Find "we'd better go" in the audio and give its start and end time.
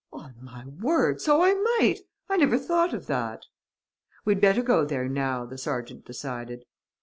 4.25-4.83